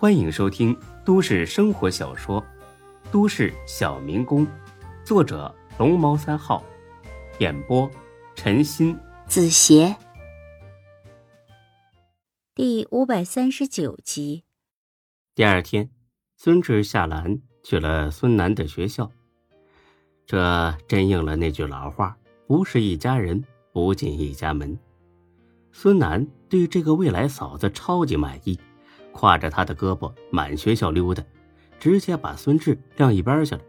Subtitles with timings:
[0.00, 0.74] 欢迎收听
[1.04, 2.40] 都市生活小说
[3.12, 4.46] 《都市小民工》，
[5.04, 6.64] 作者龙猫三号，
[7.38, 7.86] 演播
[8.34, 9.94] 陈鑫、子邪，
[12.54, 14.44] 第五百三十九集。
[15.34, 15.90] 第二天，
[16.34, 19.12] 孙志、下兰去了孙楠的学校，
[20.24, 22.16] 这真应了那句老话
[22.48, 24.78] ：“不是一家人，不进一家门。”
[25.72, 28.58] 孙楠对这个未来嫂子超级满意，
[29.12, 31.22] 挎着他的胳膊满学校溜达，
[31.78, 33.60] 直接把孙志晾一边去了。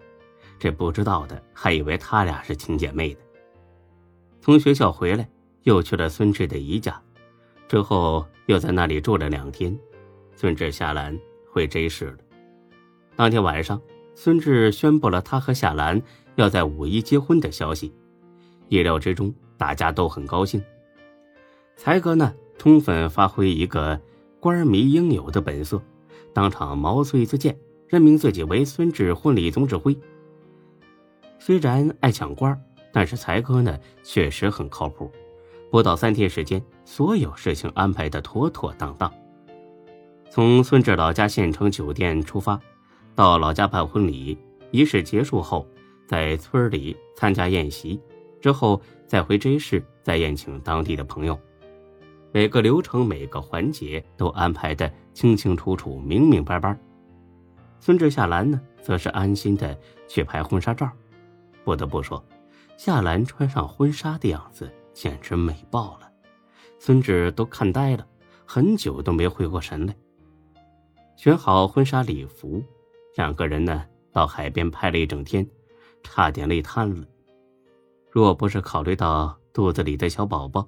[0.59, 3.20] 这不知道的还以为他俩是亲姐妹呢。
[4.40, 5.27] 从学校回来，
[5.63, 7.02] 又去了孙志的姨家，
[7.68, 9.77] 之后又在那里住了两天。
[10.35, 11.18] 孙志、夏兰
[11.52, 12.18] 回 J 市了。
[13.16, 13.80] 当天晚上，
[14.16, 16.02] 孙志宣布了他和夏兰
[16.35, 17.94] 要在五一结婚的消息，
[18.68, 20.63] 意料之中，大家都很高兴。
[21.76, 23.99] 才哥呢，充分发挥一个
[24.41, 25.80] 官迷应有的本色，
[26.34, 27.55] 当场毛遂自荐，
[27.88, 29.96] 任命自己为孙志婚礼总指挥。
[31.38, 32.60] 虽然爱抢官，
[32.91, 35.12] 但是才哥呢确实很靠谱，
[35.70, 39.13] 不到三天时间，所有事情安排的妥妥当当。
[40.32, 42.60] 从孙志老家县城酒店出发，
[43.13, 44.35] 到老家办婚礼，
[44.71, 45.68] 仪式结束后，
[46.08, 48.02] 在村里参加宴席，
[48.40, 51.40] 之后再回 J 市再宴请当地的朋友。
[52.34, 56.77] 每个流程、每个环节都安排的清清楚楚、明明白白。
[57.79, 60.90] 孙志、夏兰呢，则是安心的去拍婚纱照。
[61.63, 62.24] 不得不说，
[62.77, 66.09] 夏兰穿上婚纱的样子简直美爆了，
[66.79, 68.07] 孙志都看呆了，
[68.46, 69.96] 很久都没回过神来。
[71.18, 72.63] 选好婚纱礼服，
[73.16, 75.46] 两个人呢到海边拍了一整天，
[76.02, 77.06] 差点累瘫了。
[78.09, 80.68] 若不是考虑到肚子里的小宝宝，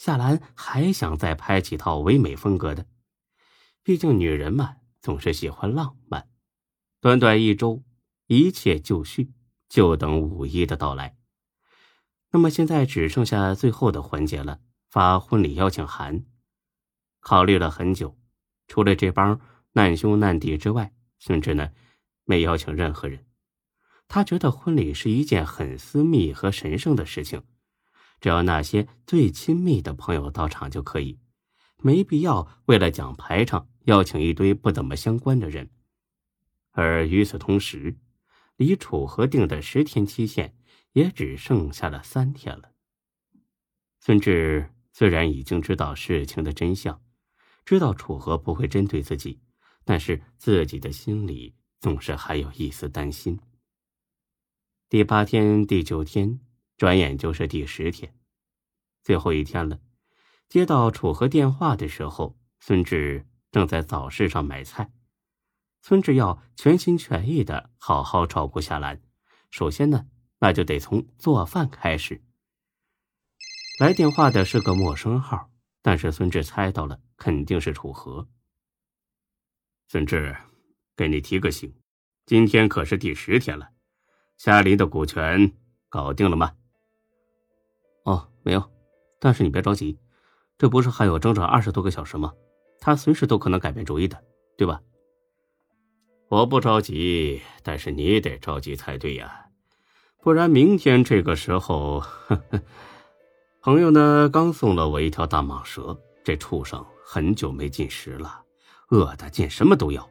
[0.00, 2.86] 夏兰还想再拍几套唯美风格的，
[3.82, 6.30] 毕竟女人嘛，总是喜欢浪漫。
[7.02, 7.84] 短短一周，
[8.26, 9.34] 一切就绪，
[9.68, 11.18] 就等五一的到来。
[12.30, 16.24] 那么现在只剩下最后的环节了，发婚礼邀请函。
[17.20, 18.18] 考虑了很久，
[18.68, 19.38] 除了这帮
[19.72, 21.72] 难兄难弟之外，甚至呢，
[22.24, 23.26] 没邀请任何人。
[24.08, 27.42] 他觉得婚礼是一件很私密和神圣的事情。
[28.20, 31.18] 只要那些最亲密的朋友到场就可以，
[31.78, 35.70] 没必要为了讲排场邀请一堆不怎么相关的人。
[36.72, 37.96] 而与此同时，
[38.56, 40.54] 离楚河定的十天期限
[40.92, 42.72] 也只剩下了三天了。
[44.00, 47.02] 孙志虽然已经知道事情的真相，
[47.64, 49.40] 知道楚河不会针对自己，
[49.84, 53.40] 但是自己的心里总是还有一丝担心。
[54.90, 56.40] 第八天、第九天。
[56.80, 58.14] 转眼就是第十天，
[59.02, 59.78] 最后一天了。
[60.48, 64.90] 接到楚河电话的时候，孙志正在早市上买菜。
[65.82, 69.02] 孙志要全心全意的好好照顾夏兰，
[69.50, 70.06] 首先呢，
[70.38, 72.24] 那就得从做饭开始。
[73.78, 75.50] 来电话的是个陌生号，
[75.82, 78.26] 但是孙志猜到了，肯定是楚河。
[79.88, 80.34] 孙志，
[80.96, 81.78] 给你提个醒，
[82.24, 83.68] 今天可是第十天了，
[84.38, 85.52] 夏林的股权
[85.90, 86.56] 搞定了吗？
[88.42, 88.62] 没有，
[89.18, 89.98] 但是你别着急，
[90.58, 92.32] 这不是还有整整二十多个小时吗？
[92.80, 94.22] 他随时都可能改变主意的，
[94.56, 94.80] 对吧？
[96.28, 99.46] 我不着急，但是你得着急才对呀，
[100.22, 102.62] 不然明天这个时候，呵呵
[103.60, 108.42] 朋友呢刚送了我一条大蟒蛇，这畜生很久没进食了，
[108.88, 110.08] 饿的见什么都要。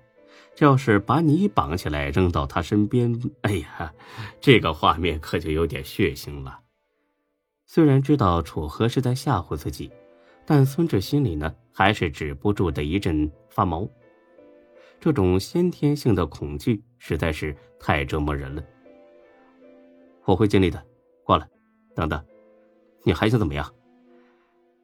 [0.55, 3.93] 这要是把你绑起来扔到他身边，哎呀，
[4.41, 6.59] 这个画面可就有点血腥了。
[7.71, 9.91] 虽然知道楚河是在吓唬自己，
[10.43, 13.87] 但孙志心里呢还是止不住的一阵发毛。
[14.99, 18.63] 这种先天性的恐惧实在是太折磨人了。
[20.25, 20.83] 我会尽力的。
[21.23, 21.47] 挂了。
[21.93, 22.19] 等等，
[23.03, 23.71] 你还想怎么样？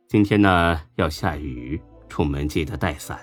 [0.07, 3.19] 今天呢要下雨，出门记得带伞。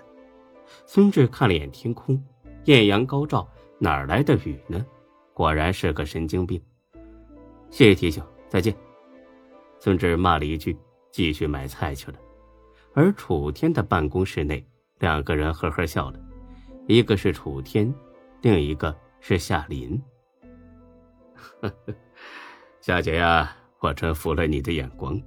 [0.86, 2.20] 孙志看了眼天空，
[2.65, 3.48] 艳阳高照，
[3.78, 4.84] 哪来的雨呢？
[5.32, 6.60] 果然是个神经病。
[7.70, 8.74] 谢谢提醒，再见。
[9.82, 10.78] 孙志骂了一句，
[11.10, 12.18] 继续买菜去了。
[12.94, 14.64] 而楚天的办公室内，
[15.00, 16.20] 两个人呵呵笑了，
[16.86, 17.92] 一个是楚天，
[18.42, 20.00] 另一个是夏林。
[22.80, 25.20] 夏姐呀，我真服了你的眼光，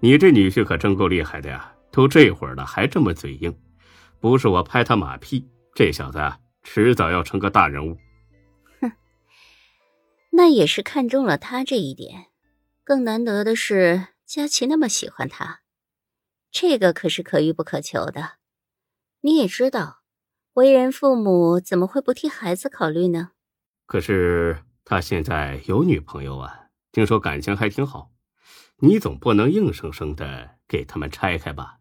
[0.00, 1.72] 你这女婿可真够厉害的呀！
[1.90, 3.58] 都这会儿了，还这么嘴硬，
[4.20, 7.96] 不是我拍他马屁，这小子啊迟早要成个大人物。
[8.82, 8.92] 哼，
[10.30, 12.26] 那也是看中了他这一点。
[12.88, 15.60] 更难得的是，佳琪那么喜欢他，
[16.50, 18.38] 这个可是可遇不可求的。
[19.20, 19.98] 你也知道，
[20.54, 23.32] 为人父母怎么会不替孩子考虑呢？
[23.84, 28.10] 可是他现在有女朋友啊，听说感情还挺好。
[28.78, 31.80] 你总不能硬生生的给他们拆开吧？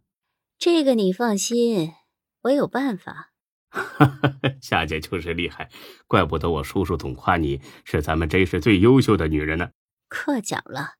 [0.57, 1.93] 这个你放心，
[2.41, 3.31] 我有办法。
[4.59, 5.71] 夏姐就是厉害，
[6.05, 9.69] 怪不得我叔叔总夸你是咱们真是最优秀的女人呢。
[10.09, 10.95] 过奖了，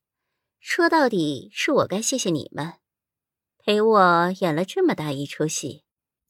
[0.60, 2.74] 说到底是我该谢谢你们，
[3.58, 5.84] 陪我演了这么大一出戏。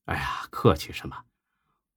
[0.05, 1.23] 哎呀，客气什么？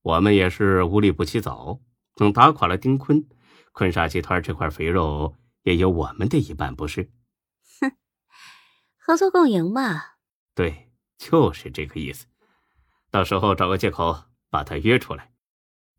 [0.03, 1.81] 我们也是无利不起早，
[2.15, 3.29] 等打垮了丁坤，
[3.73, 7.11] 坤沙集团这块肥肉也有我们的一半，不是？
[7.81, 7.93] 哼，
[8.99, 10.03] 合作共赢嘛。
[10.55, 12.27] 对，就是这个意思。
[13.11, 15.33] 到时候找个借口把他约出来，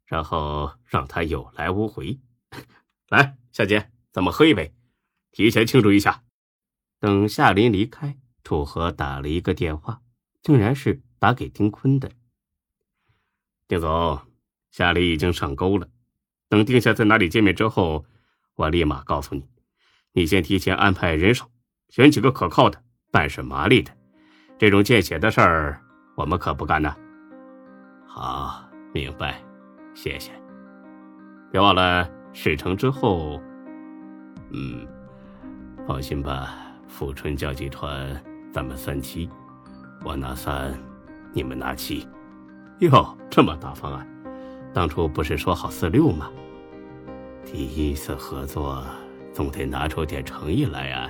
[0.06, 2.20] 然后让他有来无回。
[3.10, 4.74] 来，夏姐，咱们喝一杯，
[5.32, 6.24] 提前庆祝一下。
[7.00, 10.02] 等夏林离开，楚河打了一个电话，
[10.42, 11.02] 竟然是。
[11.22, 12.10] 打给丁坤的，
[13.68, 14.20] 丁总，
[14.72, 15.88] 夏林已经上钩了。
[16.50, 18.04] 等定下在哪里见面之后，
[18.56, 19.48] 我立马告诉你。
[20.14, 21.46] 你先提前安排人手，
[21.90, 23.96] 选几个可靠的、办事麻利的。
[24.58, 25.80] 这种见血的事儿，
[26.18, 26.96] 我们可不干呢。
[28.08, 29.40] 好，明白，
[29.94, 30.32] 谢谢。
[31.52, 33.40] 别忘了事成之后，
[34.54, 34.86] 嗯，
[35.88, 36.56] 放心吧，
[36.88, 38.22] 富春江集团
[38.52, 39.30] 咱们三七，
[40.04, 40.78] 我拿三。
[41.34, 42.06] 你们拿七，
[42.80, 44.06] 哟，这么大方啊，
[44.74, 46.30] 当初不是说好四六吗？
[47.46, 48.84] 第一次合作，
[49.32, 51.10] 总得拿出点诚意来啊！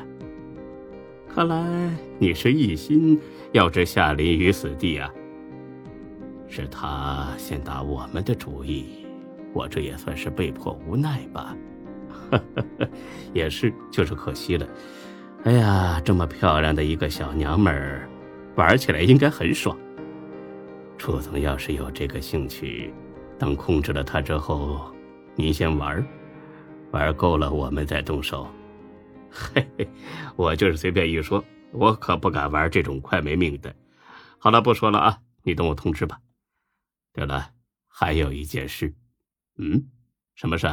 [1.27, 1.89] 看来
[2.19, 3.19] 你是一心
[3.51, 5.09] 要置夏林于死地啊！
[6.47, 9.07] 是他先打我们的主意，
[9.53, 11.57] 我这也算是被迫无奈吧。
[13.33, 14.67] 也是，就是可惜了。
[15.43, 18.09] 哎呀，这么漂亮的一个小娘们儿，
[18.55, 19.77] 玩起来应该很爽。
[20.97, 22.93] 楚总要是有这个兴趣，
[23.39, 24.93] 等控制了他之后，
[25.35, 26.05] 您先玩，
[26.91, 28.47] 玩够了我们再动手。
[29.31, 29.89] 嘿嘿，
[30.35, 33.73] 我就是随便一说，我可不敢玩这种快没命的。
[34.37, 36.19] 好了，不说了啊，你等我通知吧。
[37.13, 37.49] 对了，
[37.87, 38.93] 还有一件事，
[39.57, 39.83] 嗯，
[40.35, 40.67] 什么事？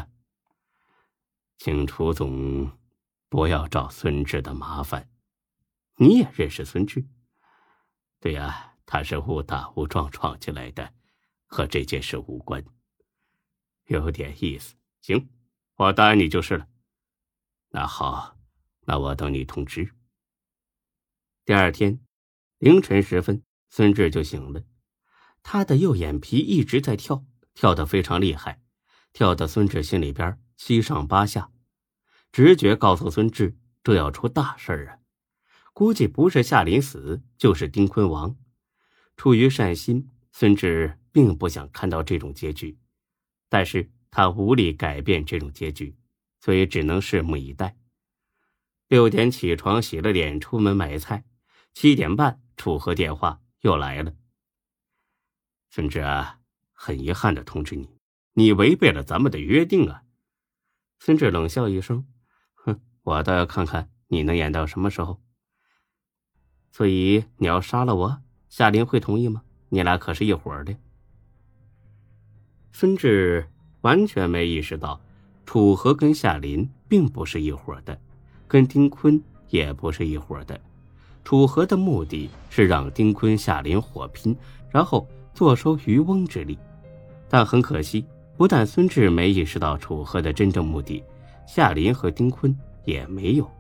[1.59, 2.73] 请楚总
[3.29, 5.11] 不要找孙志的麻烦。
[5.97, 7.05] 你也认识孙志？
[8.19, 8.65] 对呀。
[8.91, 10.95] 他是误打误撞闯进来的，
[11.45, 12.65] 和这件事无关。
[13.85, 15.29] 有点意思，行，
[15.77, 16.67] 我答应你就是了。
[17.69, 18.39] 那好，
[18.87, 19.95] 那我等你通知。
[21.45, 22.01] 第二天
[22.57, 24.65] 凌晨时分，孙志就醒了，
[25.43, 28.63] 他的右眼皮一直在跳，跳得非常厉害，
[29.13, 31.53] 跳得孙志心里边七上八下，
[32.33, 34.99] 直觉告诉孙志这要出大事儿啊！
[35.73, 38.37] 估计不是夏林死，就是丁坤亡。
[39.17, 42.77] 出于善心，孙志并不想看到这种结局，
[43.49, 45.97] 但是他无力改变这种结局，
[46.41, 47.79] 所以只能拭目以待。
[48.89, 51.25] 六点起床，洗了脸，出门买菜。
[51.73, 54.13] 七点半，楚河电话又来了。
[55.71, 56.41] 孙志啊，
[56.73, 57.89] 很遗憾的通知你，
[58.33, 60.03] 你违背了咱们的约定啊！
[60.99, 62.05] 孙志冷笑一声，
[62.55, 65.21] 哼，我倒要看看你能演到什么时候。
[66.71, 68.23] 所以你要杀了我？
[68.49, 69.43] 夏林会同意吗？
[69.69, 70.75] 你俩可是一伙的。
[72.73, 73.49] 孙志
[73.81, 75.01] 完全没意识到，
[75.47, 77.99] 楚河跟夏林并不是一伙的，
[78.47, 80.61] 跟丁坤也不是一伙的。
[81.25, 84.37] 楚河的目的是让丁坤、夏林火拼，
[84.71, 86.59] 然后坐收渔翁之利。
[87.29, 88.05] 但很可惜，
[88.39, 91.03] 不但孙志没意识到楚河的真正目的，
[91.45, 93.51] 夏林和丁坤也没有。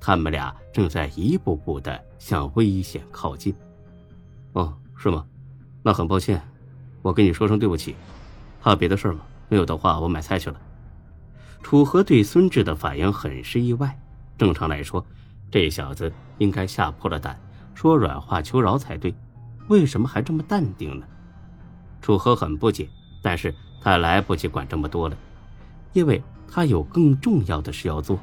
[0.00, 3.52] 他们俩正在一步步的向危险靠近。
[4.52, 5.26] 哦，是吗？
[5.82, 6.40] 那很抱歉，
[7.02, 7.96] 我跟你说声对不起。
[8.60, 9.22] 还有别的事吗？
[9.48, 10.60] 没有的话，我买菜去了。
[11.60, 13.98] 楚河对孙志的反应很是意外。
[14.38, 15.04] 正常来说，
[15.50, 17.36] 这小子应该吓破了胆，
[17.74, 19.12] 说软话求饶才对。
[19.68, 21.06] 为什么还这么淡定呢？
[22.00, 22.88] 楚河很不解，
[23.20, 23.52] 但是
[23.84, 25.16] 他来不及管这么多了，
[25.92, 28.18] 因为他有更重要的事要做。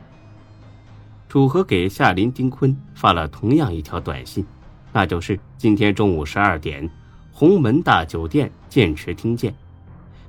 [1.30, 4.44] 楚河给夏林、丁坤发了同样一条短信。
[4.92, 6.90] 那就是今天中午十二点，
[7.32, 9.54] 鸿门大酒店剑池厅见。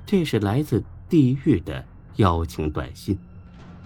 [0.05, 1.83] 这是来自地狱的
[2.17, 3.17] 邀请短信。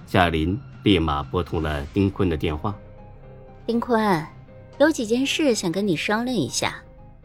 [0.06, 2.76] 夏林立马拨通了丁坤的电话。
[3.66, 4.24] 丁坤，
[4.78, 6.76] 有几件事想跟你商量一下。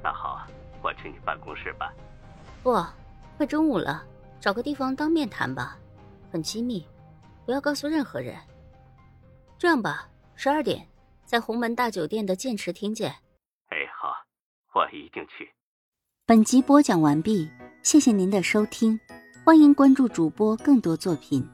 [0.02, 0.46] 那好，
[0.80, 1.92] 我去你办公室吧。
[2.62, 2.82] 不，
[3.36, 4.02] 快中午了，
[4.42, 5.78] 找个地方当面谈吧，
[6.32, 6.84] 很机密，
[7.46, 8.36] 不要告诉任何人。
[9.56, 10.84] 这样吧，十二点，
[11.24, 13.08] 在鸿门大酒店的剑池厅见。
[13.68, 14.12] 哎，好
[14.74, 15.48] 我一定去。
[16.26, 17.48] 本集播讲完毕，
[17.84, 18.98] 谢谢您的收听，
[19.44, 21.48] 欢迎关注主播更多作品。